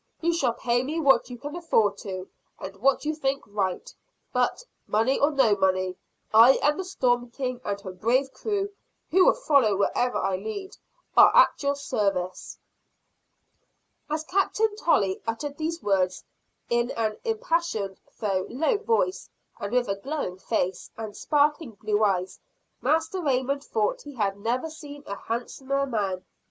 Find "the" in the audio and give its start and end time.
6.79-6.83